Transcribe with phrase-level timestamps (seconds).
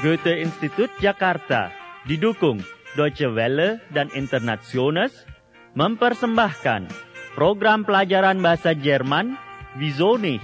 [0.00, 1.68] Goethe-Institut Jakarta
[2.08, 2.64] didukung
[2.96, 5.28] Deutsche Welle dan Internationals
[5.76, 6.88] mempersembahkan
[7.36, 10.42] program pelajaran bahasa Jerman Wieso nicht?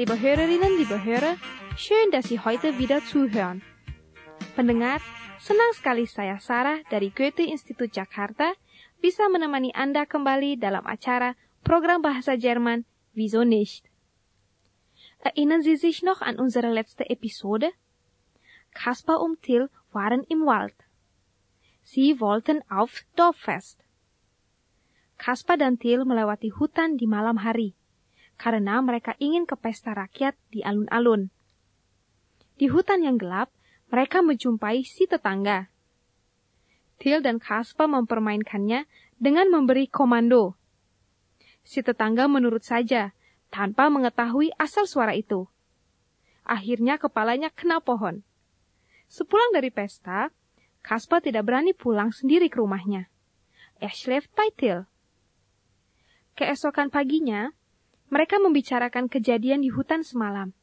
[0.00, 1.36] Liebe Hörerinnen, liebe Hörer,
[1.76, 3.60] schön, dass Sie heute wieder zuhören.
[4.56, 5.04] Pendengar,
[5.36, 8.56] senang sekali saya Sarah dari Goethe Institut Jakarta
[9.04, 13.90] bisa menemani Anda kembali dalam acara program bahasa Jerman Wieso nicht?
[15.18, 17.70] Erinnern Sie sich noch an unsere letzte Episode?
[18.72, 20.74] Kaspar und Till waren im Wald.
[21.82, 23.82] Sie wollten auf Dorffest.
[25.18, 27.74] Kaspar dan Till melewati hutan di malam hari
[28.40, 31.28] karena mereka ingin ke pesta rakyat di alun-alun.
[32.56, 33.52] Di hutan yang gelap,
[33.92, 35.68] mereka menjumpai si tetangga.
[36.96, 38.88] Till dan Kaspar mempermainkannya
[39.20, 40.59] dengan memberi komando.
[41.62, 43.12] Si tetangga menurut saja,
[43.50, 45.46] tanpa mengetahui asal suara itu.
[46.46, 48.22] Akhirnya kepalanya kena pohon.
[49.10, 50.30] Sepulang dari pesta,
[50.80, 53.12] Kaspar tidak berani pulang sendiri ke rumahnya.
[53.80, 54.88] Bei Till.
[56.36, 57.52] Keesokan paginya,
[58.08, 60.56] mereka membicarakan kejadian di hutan semalam.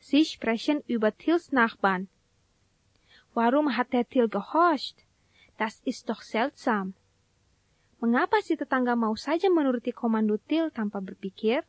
[0.00, 2.08] Sie sprechen über Tills Nachbarn.
[3.36, 5.04] Warum hat der Till gehorcht?
[5.56, 6.96] Das ist doch seltsam.
[8.02, 11.62] Mengapa si tetangga mau saja menuruti komando Till tanpa berpikir?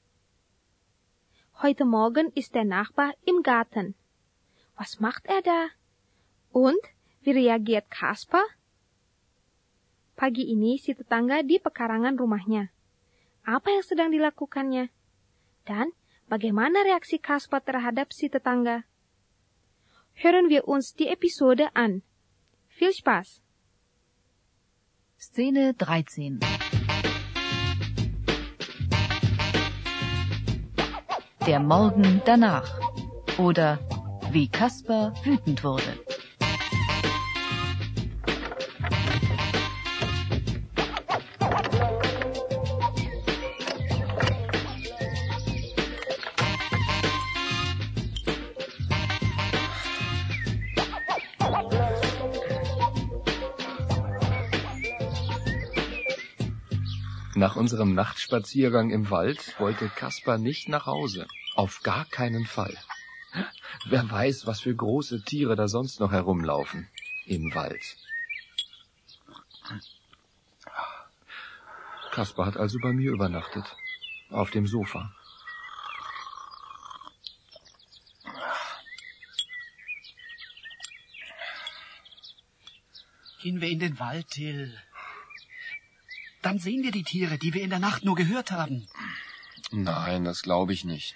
[1.61, 3.93] Heute Morgen ist der Nachbar im Garten.
[4.75, 5.61] Was macht er da?
[6.51, 6.81] Und
[7.21, 8.43] wie reagiert Kaspar?
[10.17, 12.73] Pagi ini si tetangga di pekarangan rumahnya.
[13.45, 14.89] Apa yang sedang dilakukannya?
[15.69, 15.93] Dan
[16.25, 18.83] bagaimana reaksi Kaspar terhadap si tetangga?
[20.17, 22.01] Hören wir uns die Episode an.
[22.73, 23.44] Viel Spaß!
[25.33, 26.39] Szene 13
[31.47, 32.79] Der Morgen danach
[33.39, 33.79] oder
[34.31, 35.97] wie Kaspar wütend wurde.
[57.45, 61.27] Nach unserem Nachtspaziergang im Wald wollte Kaspar nicht nach Hause.
[61.53, 62.75] Auf gar keinen Fall.
[63.85, 66.89] Wer weiß, was für große Tiere da sonst noch herumlaufen
[67.27, 67.97] im Wald.
[72.09, 73.77] Kaspar hat also bei mir übernachtet.
[74.31, 75.15] Auf dem Sofa.
[83.43, 84.75] Gehen wir in den Wald, Till.
[86.45, 88.87] Dann sehen wir die Tiere, die wir in der Nacht nur gehört haben.
[89.71, 91.15] Nein, das glaube ich nicht.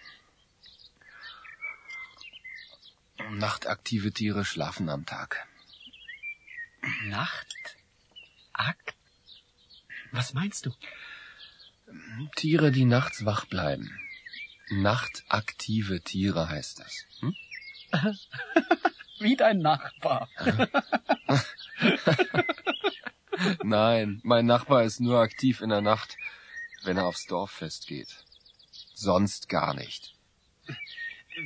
[3.30, 5.48] Nachtaktive Tiere schlafen am Tag.
[7.04, 7.78] Nacht?
[8.54, 8.96] Akt?
[10.12, 10.74] Was meinst du?
[12.36, 13.88] Tiere, die nachts wach bleiben.
[14.72, 17.06] Nachtaktive Tiere heißt das.
[17.20, 17.36] Hm?
[19.20, 20.28] Wie dein Nachbar.
[23.64, 26.18] Nein, mein Nachbar ist nur aktiv in der Nacht,
[26.84, 28.26] wenn er aufs Dorffest geht.
[28.94, 30.16] Sonst gar nicht.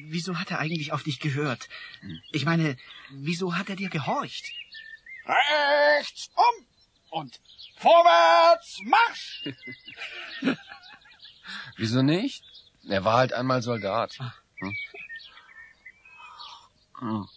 [0.05, 1.69] Wieso hat er eigentlich auf dich gehört?
[2.31, 2.77] Ich meine,
[3.11, 4.51] wieso hat er dir gehorcht?
[5.25, 6.65] Rechts um
[7.11, 7.39] und
[7.77, 9.49] vorwärts Marsch!
[11.77, 12.43] Wieso nicht?
[12.87, 14.17] Er war halt einmal Soldat.
[14.57, 14.75] Hm?
[16.99, 17.27] Hm.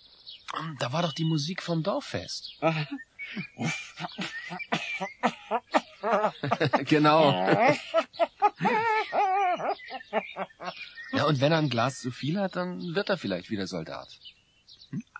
[0.78, 2.56] Da war doch die Musik vom Dorffest.
[6.84, 7.32] genau.
[11.12, 14.08] Ja, und wenn er ein Glas zu viel hat, dann wird er vielleicht wieder Soldat.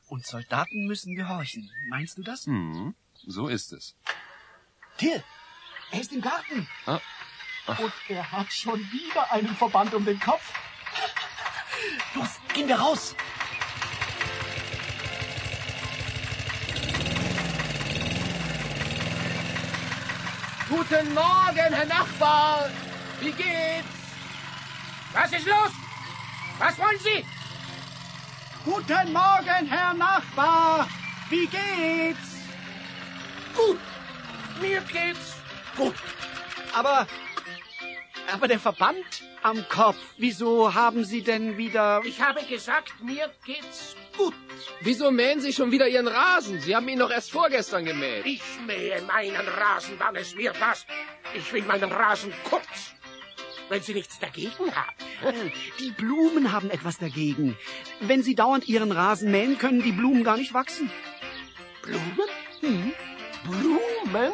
[0.09, 1.71] Und Soldaten müssen gehorchen.
[1.89, 2.47] Meinst du das?
[2.47, 2.95] Hm,
[3.27, 3.97] so ist es.
[4.99, 5.23] Till,
[5.91, 6.69] er ist im Garten.
[6.87, 7.01] Ah.
[7.67, 10.53] Und er hat schon wieder einen Verband um den Kopf.
[12.15, 13.15] Los, gehen wir raus.
[20.69, 22.69] Guten Morgen, Herr Nachbar.
[23.21, 23.87] Wie geht's?
[25.13, 25.71] Was ist los?
[26.59, 27.25] Was wollen Sie?
[28.65, 30.89] Guten Morgen, Herr Nachbar.
[31.31, 32.49] Wie geht's?
[33.55, 33.79] Gut.
[34.61, 35.37] Mir geht's
[35.77, 35.95] gut.
[36.75, 37.07] Aber,
[38.33, 42.03] aber der Verband am Kopf, wieso haben Sie denn wieder...
[42.05, 44.35] Ich habe gesagt, mir geht's gut.
[44.81, 46.61] Wieso mähen Sie schon wieder Ihren Rasen?
[46.61, 48.25] Sie haben ihn doch erst vorgestern gemäht.
[48.27, 50.87] Ich mähe meinen Rasen, wann es mir passt.
[51.35, 52.95] Ich will meinen Rasen kurz.
[53.69, 54.97] Wenn Sie nichts dagegen haben.
[55.25, 57.57] Äh, Die Blumen haben etwas dagegen.
[58.01, 60.91] Wenn Sie dauernd Ihren Rasen mähen, können die Blumen gar nicht wachsen.
[61.83, 62.29] Blumen?
[62.61, 62.93] Hm?
[63.45, 64.33] Blumen?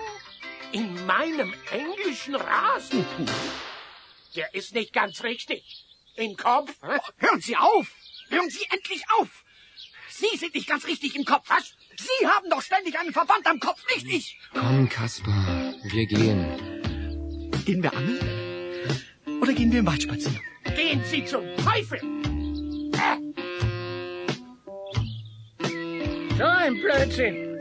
[0.72, 3.04] In meinem englischen Rasen?
[4.34, 5.84] Der ist nicht ganz richtig.
[6.16, 6.74] Im Kopf?
[6.82, 6.98] hä?
[7.18, 7.86] Hören Sie auf!
[8.28, 9.44] Hören Sie endlich auf!
[10.08, 11.48] Sie sind nicht ganz richtig im Kopf.
[11.48, 11.74] Was?
[11.96, 14.38] Sie haben doch ständig einen Verband am Kopf, nicht ich.
[14.52, 17.50] Komm, Kaspar, wir gehen.
[17.64, 19.40] Gehen wir angeln?
[19.40, 20.40] Oder gehen wir im Wald spazieren?
[20.76, 21.98] Gehen Sie zum Teufel!
[22.94, 23.18] Äh.
[26.36, 27.60] So ein Blödsinn.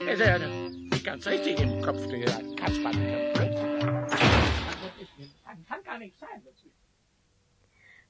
[0.00, 2.24] Ist ja nicht ganz richtig im Kopf, der
[2.56, 2.92] Kasper.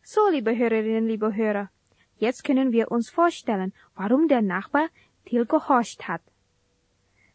[0.03, 1.71] So, liebe Hörerinnen, liebe Hörer,
[2.17, 4.89] jetzt können wir uns vorstellen, warum der Nachbar
[5.29, 6.23] Til gehorcht hat.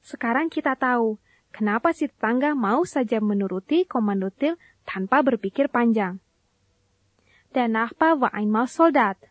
[0.02, 1.22] Sekarang kita tahu
[1.54, 4.58] kenapa si tetangga mau saja menuruti komando Til
[4.90, 6.18] tanpa berpikir panjang.
[7.54, 9.22] Der Nachbar war einmal Soldat.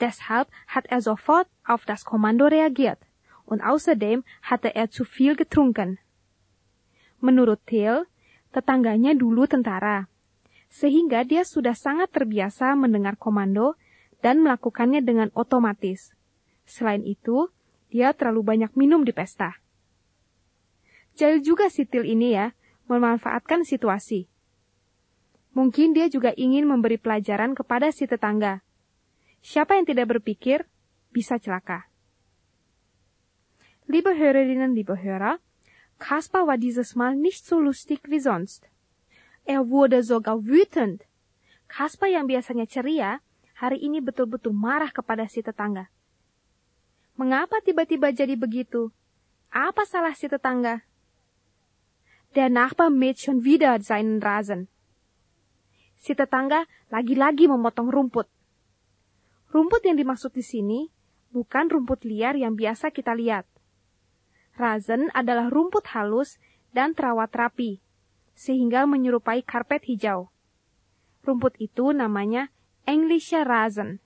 [0.00, 2.98] Deshalb hat er sofort auf das Kommando reagiert
[3.44, 6.00] und außerdem hatte er zu viel getrunken.
[7.20, 8.08] Menurut Til,
[8.52, 10.06] tetangganya dulu tentara,
[10.68, 13.74] sehingga dia sudah sangat terbiasa mendengar komando
[14.20, 16.14] dan melakukannya dengan otomatis.
[16.68, 17.50] Selain itu,
[17.90, 19.58] dia terlalu banyak minum di pesta.
[21.18, 22.56] Jahil juga si Til ini ya,
[22.88, 24.30] memanfaatkan situasi.
[25.52, 28.64] Mungkin dia juga ingin memberi pelajaran kepada si tetangga.
[29.44, 30.64] Siapa yang tidak berpikir,
[31.12, 31.92] bisa celaka.
[33.84, 35.36] Liebe Hörerinnen, liebe Hörer,
[36.02, 38.66] Kaspar war dieses Mal nicht so lustig wie sonst.
[39.46, 41.06] Er wurde sogar wütend.
[41.70, 43.22] Kaspar yang biasanya ceria,
[43.54, 45.86] hari ini betul-betul marah kepada si tetangga.
[47.14, 48.90] Mengapa tiba-tiba jadi begitu?
[49.54, 50.82] Apa salah si tetangga?
[52.34, 54.66] Der Nachbar mäht schon wieder seinen Rasen.
[56.02, 58.26] Si tetangga lagi-lagi memotong rumput.
[59.54, 60.90] Rumput yang dimaksud di sini
[61.30, 63.46] bukan rumput liar yang biasa kita lihat.
[64.56, 66.36] Rasen adalah rumput halus
[66.72, 67.80] dan terawat rapi,
[68.36, 70.28] sehingga menyerupai karpet hijau.
[71.24, 72.50] Rumput itu namanya
[72.84, 74.02] Englischer Rasen.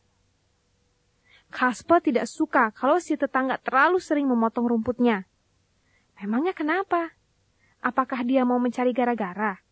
[1.48, 5.24] Kasper tidak suka kalau si tetangga terlalu sering memotong rumputnya.
[6.20, 7.14] Memangnya kenapa?
[7.80, 9.62] Apakah dia mau mencari gara-gara?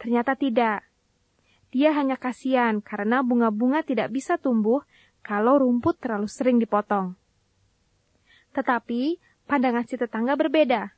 [0.00, 0.86] Ternyata tidak.
[1.68, 4.80] Dia hanya kasihan karena bunga-bunga tidak bisa tumbuh
[5.20, 7.12] kalau rumput terlalu sering dipotong.
[8.56, 10.92] Tetapi pandangan si tetangga berbeda.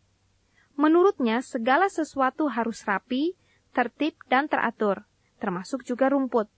[0.74, 3.38] Menurutnya segala sesuatu harus rapi,
[3.70, 5.06] tertib, dan teratur,
[5.38, 6.50] termasuk juga rumput.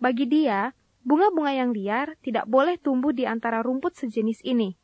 [0.00, 0.72] Bagi dia,
[1.04, 4.80] bunga-bunga yang liar tidak boleh tumbuh di antara rumput sejenis ini.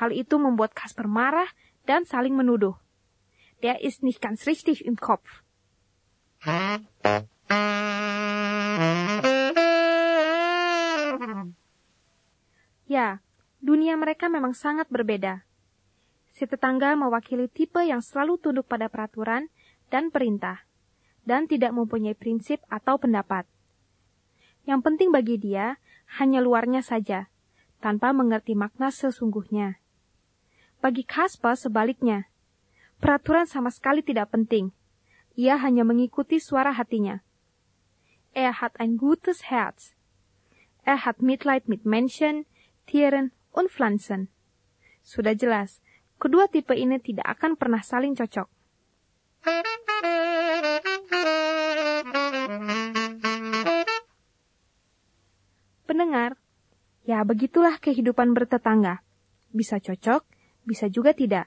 [0.00, 1.52] Hal itu membuat Kasper marah
[1.84, 2.74] dan saling menuduh.
[3.62, 5.44] Der ist nicht ganz richtig im Kopf.
[13.64, 15.40] Dunia mereka memang sangat berbeda.
[16.36, 19.48] Si tetangga mewakili tipe yang selalu tunduk pada peraturan
[19.88, 20.68] dan perintah,
[21.24, 23.48] dan tidak mempunyai prinsip atau pendapat.
[24.68, 25.80] Yang penting bagi dia
[26.20, 27.32] hanya luarnya saja,
[27.80, 29.80] tanpa mengerti makna sesungguhnya.
[30.84, 32.28] Bagi Kasper sebaliknya,
[33.00, 34.72] peraturan sama sekali tidak penting.
[35.34, 37.24] Ia hanya mengikuti suara hatinya.
[38.34, 39.94] Er hat ein gutes Herz.
[40.86, 42.46] Er hat Mitleid mit Menschen,
[42.86, 43.70] Tieren, und.
[45.06, 45.78] Sudah jelas,
[46.18, 48.50] kedua tipe ini tidak akan pernah saling cocok.
[55.84, 56.34] Pendengar,
[57.06, 59.06] ya begitulah kehidupan bertetangga.
[59.54, 60.26] Bisa cocok,
[60.66, 61.46] bisa juga tidak.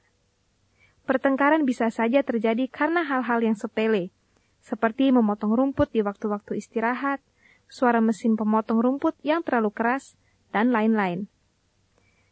[1.03, 4.15] Pertengkaran bisa saja terjadi karena hal-hal yang sepele,
[4.63, 7.19] seperti memotong rumput di waktu-waktu istirahat,
[7.67, 10.15] suara mesin pemotong rumput yang terlalu keras,
[10.51, 11.27] dan lain-lain.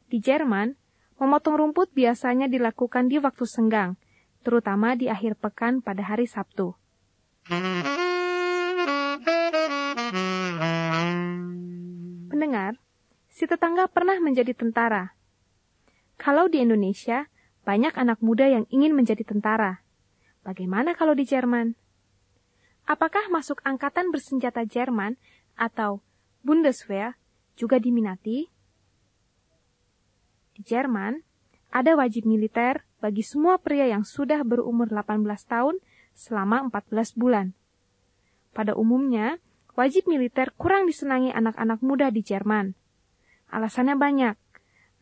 [0.05, 0.77] Di Jerman,
[1.17, 3.97] memotong rumput biasanya dilakukan di waktu senggang,
[4.45, 6.77] terutama di akhir pekan pada hari Sabtu.
[12.29, 12.77] Pendengar,
[13.33, 15.17] si tetangga pernah menjadi tentara.
[16.21, 17.25] Kalau di Indonesia,
[17.65, 19.81] banyak anak muda yang ingin menjadi tentara.
[20.45, 21.73] Bagaimana kalau di Jerman?
[22.85, 25.17] Apakah masuk angkatan bersenjata Jerman
[25.57, 26.05] atau
[26.45, 27.17] Bundeswehr
[27.57, 28.53] juga diminati?
[30.55, 31.19] Di Jerman,
[31.75, 35.75] ada wajib militer bagi semua pria yang sudah berumur 18 tahun
[36.15, 37.51] selama 14 bulan.
[38.55, 39.43] Pada umumnya,
[39.75, 42.71] wajib militer kurang disenangi anak-anak muda di Jerman.
[43.51, 44.35] Alasannya banyak,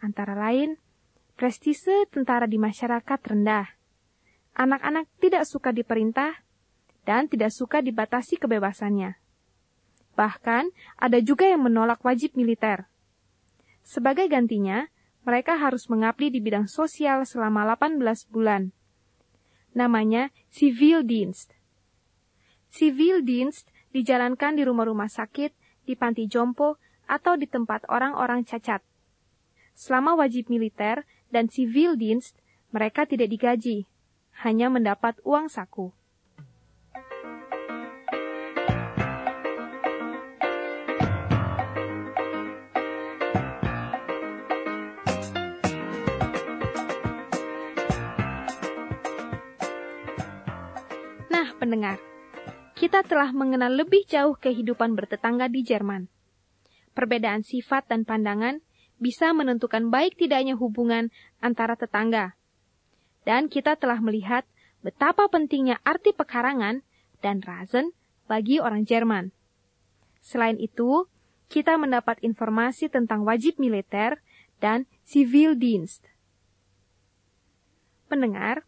[0.02, 0.82] antara lain
[1.38, 3.70] prestise tentara di masyarakat rendah.
[4.58, 6.34] Anak-anak tidak suka diperintah
[7.06, 9.18] dan tidak suka dibatasi kebebasannya.
[10.14, 10.64] Bahkan,
[10.98, 12.86] ada juga yang menolak wajib militer.
[13.82, 14.86] Sebagai gantinya,
[15.24, 18.76] mereka harus mengabdi di bidang sosial selama 18 bulan.
[19.72, 21.56] Namanya Civil Dienst.
[22.70, 25.56] Civil Dienst dijalankan di rumah-rumah sakit,
[25.88, 26.78] di panti jompo,
[27.08, 28.84] atau di tempat orang-orang cacat.
[29.74, 32.38] Selama wajib militer dan Civil Dienst,
[32.74, 33.86] mereka tidak digaji,
[34.46, 35.94] hanya mendapat uang saku.
[51.74, 51.98] Pendengar,
[52.78, 56.06] kita telah mengenal lebih jauh kehidupan bertetangga di Jerman.
[56.94, 58.62] Perbedaan sifat dan pandangan
[59.02, 61.10] bisa menentukan baik tidaknya hubungan
[61.42, 62.38] antara tetangga.
[63.26, 64.46] Dan kita telah melihat
[64.86, 66.86] betapa pentingnya arti pekarangan
[67.26, 67.90] dan razen
[68.30, 69.34] bagi orang Jerman.
[70.22, 71.10] Selain itu,
[71.50, 74.22] kita mendapat informasi tentang wajib militer
[74.62, 76.06] dan civil dienst.
[78.06, 78.62] Pendengar,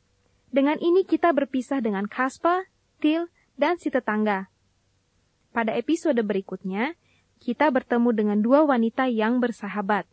[0.50, 2.66] dengan ini kita berpisah dengan Kaspa
[3.00, 4.52] Til, dan si tetangga.
[5.56, 7.00] Pada episode berikutnya,
[7.40, 10.04] kita bertemu dengan dua wanita yang bersahabat,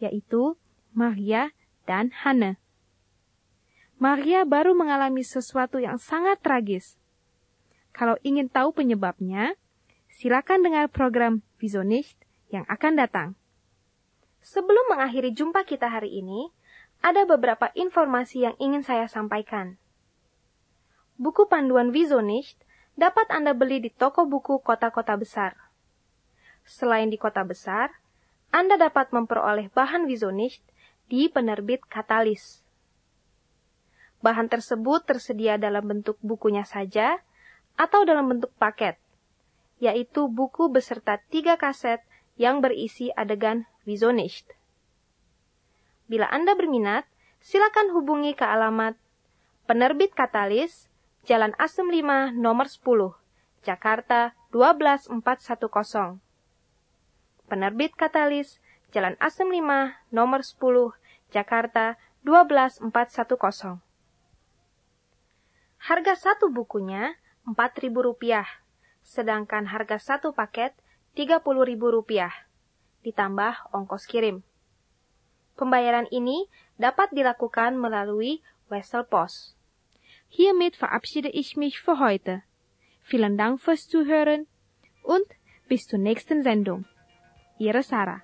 [0.00, 0.56] yaitu
[0.92, 1.52] Maria
[1.88, 2.60] dan Hana.
[3.96, 7.00] Maria baru mengalami sesuatu yang sangat tragis.
[7.96, 9.56] Kalau ingin tahu penyebabnya,
[10.12, 12.20] silakan dengar program Visionist
[12.52, 13.28] yang akan datang.
[14.44, 16.52] Sebelum mengakhiri jumpa kita hari ini,
[17.00, 19.80] ada beberapa informasi yang ingin saya sampaikan.
[21.16, 22.60] Buku panduan Visionist
[22.92, 25.56] dapat Anda beli di toko buku kota-kota besar.
[26.68, 27.88] Selain di kota besar,
[28.52, 30.60] Anda dapat memperoleh bahan Visionist
[31.08, 32.60] di penerbit Katalis.
[34.20, 37.24] Bahan tersebut tersedia dalam bentuk bukunya saja
[37.80, 39.00] atau dalam bentuk paket,
[39.80, 42.04] yaitu buku beserta tiga kaset
[42.36, 44.52] yang berisi adegan Visionist.
[46.12, 47.08] Bila Anda berminat,
[47.40, 49.00] silakan hubungi ke alamat
[49.66, 50.86] Penerbit Katalis,
[51.26, 52.86] Jalan Asem 5 nomor 10,
[53.66, 56.22] Jakarta 12410.
[57.50, 58.62] Penerbit Katalis,
[58.94, 60.94] Jalan Asem 5 nomor 10,
[61.34, 63.82] Jakarta 12410.
[65.82, 68.46] Harga satu bukunya Rp4.000,
[69.02, 70.78] sedangkan harga satu paket
[71.18, 72.30] Rp30.000,
[73.02, 74.46] ditambah ongkos kirim.
[75.58, 76.46] Pembayaran ini
[76.78, 79.55] dapat dilakukan melalui Wesel Post.
[80.28, 82.42] Hiermit verabschiede ich mich für heute.
[83.02, 84.46] Vielen Dank fürs Zuhören
[85.02, 85.26] und
[85.68, 86.84] bis zur nächsten Sendung.
[87.58, 88.22] Ihre Sarah.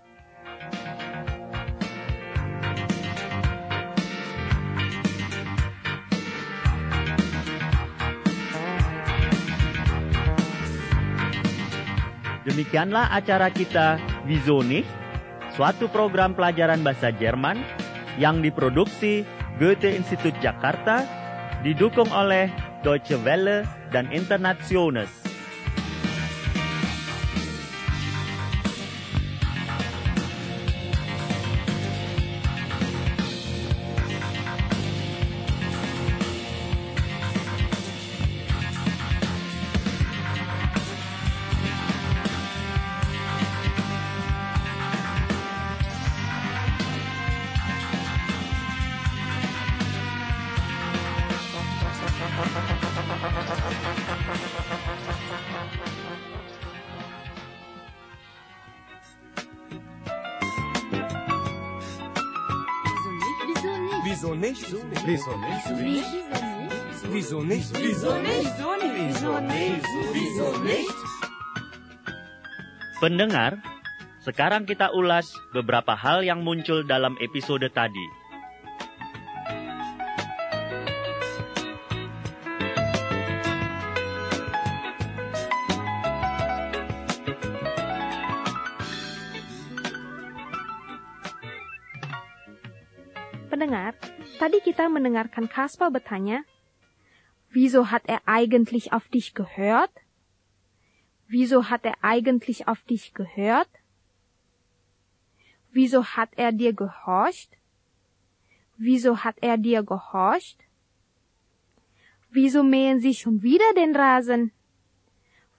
[12.43, 14.91] Demikianlah acara kita Wieso nicht?
[15.55, 17.63] Suatu program pelajaran bahasa Jerman
[18.19, 19.23] yang diproduksi
[19.59, 21.22] Goethe Institut Jakarta
[21.63, 22.51] didukung oleh
[22.83, 23.63] Deutsche Welle
[23.95, 25.32] dan Internationals.
[64.13, 64.61] Wieso nicht?
[65.09, 65.65] Wieso nicht?
[67.09, 67.73] Wieso nicht?
[67.73, 68.53] Wieso nicht?
[68.93, 69.85] Wieso nicht?
[70.13, 70.99] Wieso nicht?
[73.01, 73.65] Pendengar,
[74.21, 78.22] sekarang kita ulas beberapa hal yang muncul dalam episode tadi.
[95.03, 96.47] Mendengarkan Kaspa bertanya,
[97.53, 99.93] Wieso hat er eigentlich auf dich gehört?
[101.29, 103.69] Wieso hat er eigentlich auf dich gehört?
[105.71, 107.59] Wieso hat er dir gehorcht?
[108.79, 110.65] Wieso hat er dir gehorcht?
[112.31, 114.53] Wieso mähen Sie schon wieder den Rasen?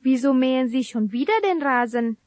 [0.02, 2.18] Wieso mähen Sie schon wieder den Rasen?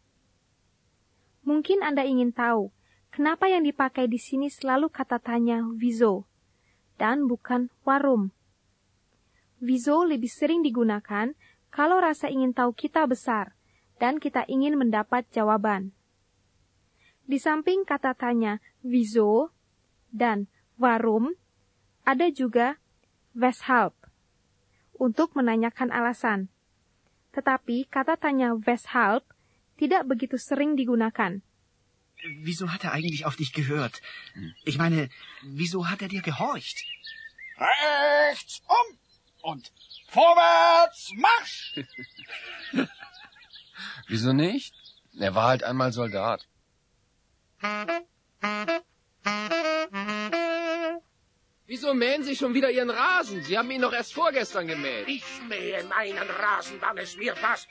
[1.42, 2.70] Mungkin Anda ingin tahu
[3.10, 6.26] kenapa yang dipakai di sini selalu kata tanya wieso
[6.96, 8.32] dan bukan warum.
[9.60, 11.32] Wieso lebih sering digunakan
[11.72, 13.56] kalau rasa ingin tahu kita besar
[13.96, 15.92] dan kita ingin mendapat jawaban.
[17.26, 19.50] Di samping kata tanya wieso
[20.12, 21.34] dan warum,
[22.06, 22.78] ada juga
[23.34, 23.92] weshalb
[24.96, 26.48] untuk menanyakan alasan.
[27.36, 29.24] Tetapi kata tanya weshalb
[29.76, 31.44] tidak begitu sering digunakan.
[32.24, 34.00] Wieso hat er eigentlich auf dich gehört?
[34.64, 35.08] Ich meine,
[35.42, 36.84] wieso hat er dir gehorcht?
[37.58, 38.98] Rechts um
[39.42, 39.72] und
[40.08, 41.80] vorwärts Marsch!
[44.08, 44.74] Wieso nicht?
[45.18, 46.46] Er war halt einmal Soldat.
[51.66, 53.42] Wieso mähen Sie schon wieder Ihren Rasen?
[53.42, 55.08] Sie haben ihn doch erst vorgestern gemäht.
[55.08, 57.68] Ich mähe meinen Rasen, wann es mir passt.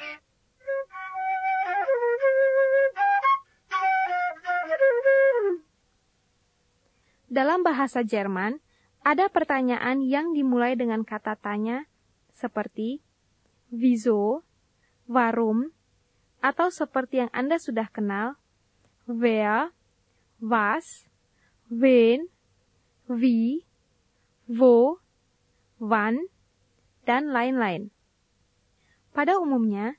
[7.25, 8.61] Dalam bahasa Jerman,
[9.01, 11.89] ada pertanyaan yang dimulai dengan kata tanya
[12.33, 13.01] seperti
[13.73, 14.45] wieso,
[15.09, 15.73] warum,
[16.41, 18.37] atau seperti yang Anda sudah kenal,
[19.09, 19.73] wer,
[20.37, 21.09] was,
[21.73, 22.29] wen,
[23.09, 23.65] wie,
[24.45, 25.01] wo,
[25.81, 26.29] wann,
[27.09, 27.89] dan lain-lain.
[29.17, 29.97] Pada umumnya,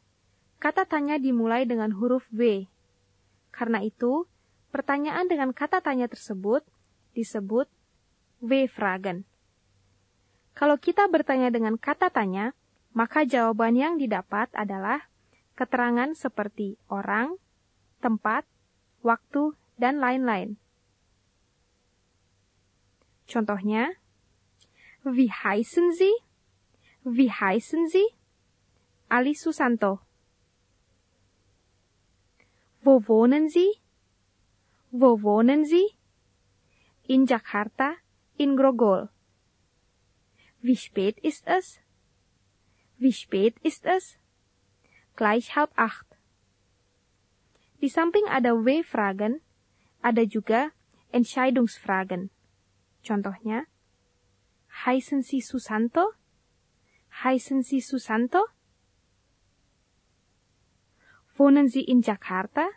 [0.62, 2.70] kata tanya dimulai dengan huruf W.
[3.50, 4.28] Karena itu,
[4.70, 6.62] pertanyaan dengan kata tanya tersebut
[7.16, 7.66] disebut
[8.44, 9.24] W-Fragen.
[10.52, 12.52] Kalau kita bertanya dengan kata tanya,
[12.92, 15.08] maka jawaban yang didapat adalah
[15.56, 17.40] keterangan seperti orang,
[18.04, 18.44] tempat,
[19.00, 20.60] waktu, dan lain-lain.
[23.26, 23.96] Contohnya,
[25.06, 26.14] Wie heißen Sie?
[27.04, 28.06] Wie heißen Sie?
[29.08, 30.00] Ali Susanto.
[32.82, 33.70] Wo wohnen Sie?
[34.90, 35.95] Wo wohnen Sie?
[37.08, 37.94] In Jakarta,
[38.36, 39.08] in Grogol.
[40.60, 41.80] Wie spät ist es?
[42.98, 44.18] Wie spät ist es?
[45.14, 46.06] Gleich halb acht.
[47.80, 49.40] Di samping ada W-Fragen,
[50.02, 50.72] ada juga
[51.12, 52.30] Entscheidungsfragen.
[53.06, 53.66] Contohnya,
[54.84, 56.12] Heißen Sie Susanto?
[57.24, 58.44] Heißen Sie Susanto?
[61.36, 62.68] Wohnen Sie in Jakarta?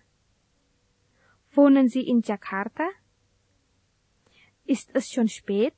[1.52, 2.88] Wohnen Sie in Jakarta?
[4.70, 5.74] Ist es schon spät?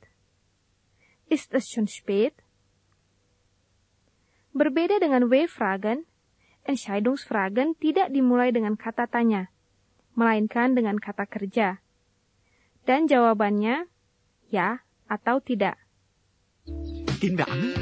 [1.32, 2.36] Ist es schon spät?
[4.52, 6.04] Berbeda dengan W-Fragen,
[6.68, 9.48] Entscheidungsfragen tidak dimulai dengan kata tanya,
[10.12, 11.80] melainkan dengan kata kerja.
[12.84, 13.88] Dan jawabannya
[14.52, 15.80] ya atau tidak.
[17.16, 17.80] Gehen wir angeln?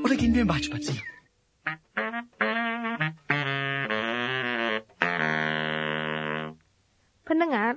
[0.00, 1.04] Oder gehen wir im Wald spazieren?
[7.28, 7.76] Pendengar,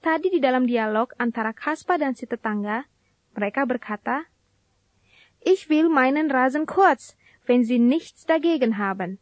[0.00, 2.88] tadi di dalam dialog antara Kaspa dan si tetangga,
[3.36, 4.26] mereka berkata,
[5.40, 9.20] Ich will meinen Rasen kurz, wenn Sie nichts dagegen haben.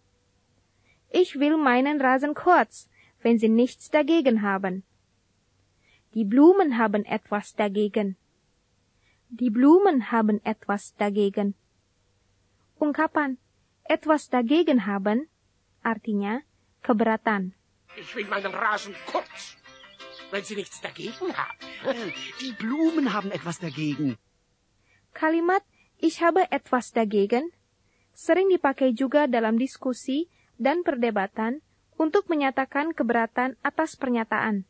[1.10, 2.90] Ich will meinen Rasen kurz,
[3.22, 4.82] wenn Sie nichts dagegen haben.
[6.14, 8.16] Die Blumen haben etwas dagegen.
[9.28, 11.54] Die Blumen haben etwas dagegen.
[12.78, 13.36] Ungkapan
[13.84, 15.28] etwas dagegen haben
[15.82, 16.40] artinya
[16.82, 17.52] keberatan.
[17.96, 19.57] Ich will meinen Rasen kurz,
[20.30, 22.12] wenn Sie nichts dagegen haben.
[22.40, 24.16] Die Blumen haben etwas dagegen.
[25.14, 25.64] Kalimat
[25.98, 27.50] ich habe etwas dagegen
[28.14, 31.62] sering dipakai juga dalam diskusi dan perdebatan
[31.98, 34.62] untuk menyatakan keberatan atas pernyataan.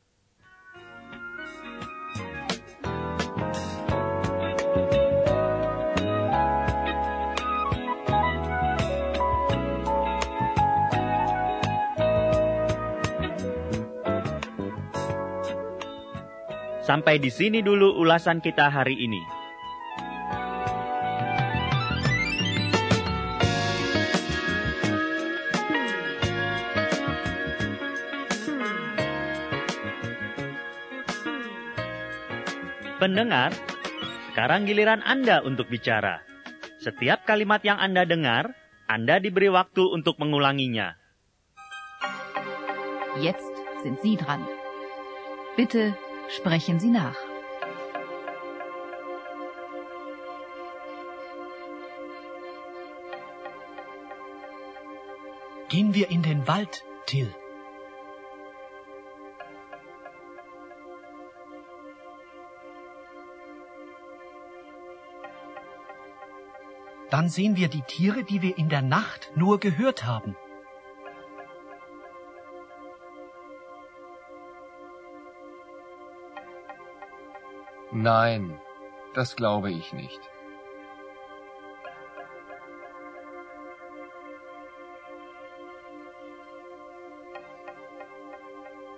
[16.89, 19.21] Sampai di sini dulu ulasan kita hari ini.
[32.97, 33.53] Pendengar,
[34.33, 36.25] sekarang giliran Anda untuk bicara.
[36.81, 38.57] Setiap kalimat yang Anda dengar,
[38.89, 40.97] Anda diberi waktu untuk mengulanginya.
[43.21, 43.53] Jetzt
[43.85, 44.41] sind Sie dran.
[45.53, 47.17] Bitte Sprechen Sie nach.
[55.69, 57.35] Gehen wir in den Wald, Till.
[67.11, 70.37] Dann sehen wir die Tiere, die wir in der Nacht nur gehört haben.
[78.01, 78.61] Nein,
[79.15, 80.21] das glaube ich nicht.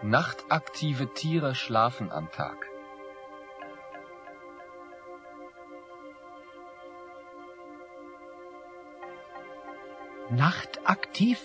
[0.03, 2.67] Nachtaktive Tiere schlafen am Tag.
[10.29, 11.41] Nachtaktiv?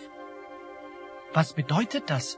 [1.31, 2.37] Was bedeutet das?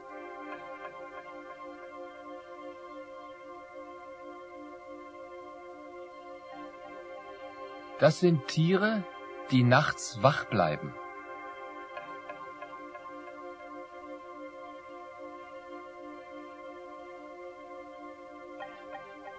[7.98, 9.02] Das sind Tiere,
[9.50, 10.94] die nachts wach bleiben.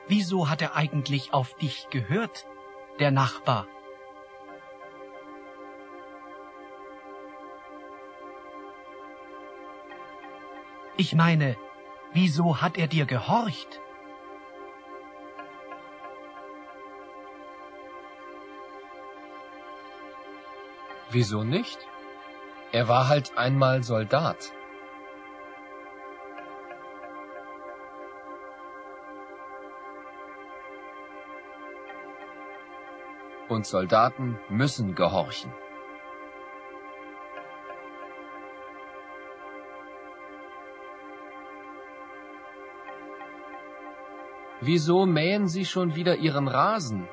[0.09, 2.47] Wieso hat er eigentlich auf dich gehört,
[2.99, 3.67] der Nachbar?
[10.97, 11.55] Ich meine,
[12.11, 13.79] wieso hat er dir gehorcht?
[21.11, 21.79] Wieso nicht?
[22.71, 24.53] Er war halt einmal Soldat.
[33.47, 35.51] Und Soldaten müssen gehorchen.
[44.61, 47.07] Wieso mähen Sie schon wieder Ihren Rasen?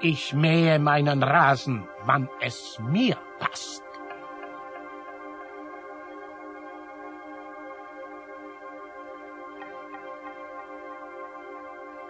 [0.00, 3.82] Ich mähe meinen Rasen, wann es mir passt.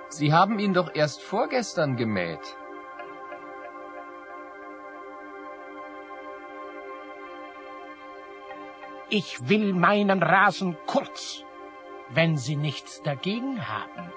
[0.08, 2.56] Sie haben ihn doch erst vorgestern gemäht.
[9.08, 11.44] Ich will meinen Rasen kurz,
[12.10, 14.12] wenn Sie nichts dagegen haben.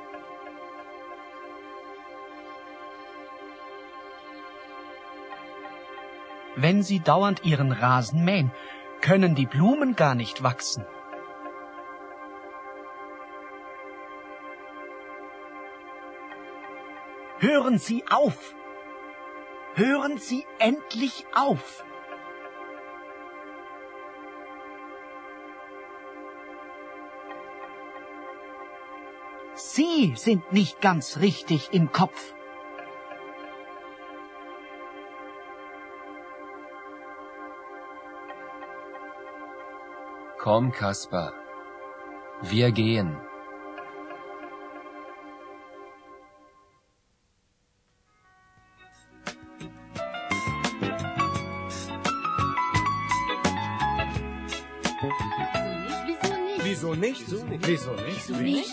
[6.60, 8.52] Wenn Sie dauernd Ihren Rasen mähen,
[9.02, 10.84] können die Blumen gar nicht wachsen.
[17.38, 18.56] Hören Sie auf!
[19.76, 21.86] Hören Sie endlich auf!
[29.54, 32.34] Sie sind nicht ganz richtig im Kopf.
[40.48, 41.34] Komm, Kaspar.
[42.42, 43.18] Wir gehen.
[56.64, 57.30] Wieso nicht?
[57.30, 57.68] Wieso nicht?
[57.68, 58.72] Wieso nicht?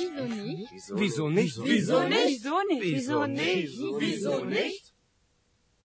[0.95, 1.59] Wieso nicht?
[1.59, 1.59] Wieso nicht?
[1.65, 2.37] Wieso nicht?
[2.45, 2.83] Wieso nicht?
[2.85, 3.79] Wieso nicht?
[3.99, 4.84] Wieso nicht?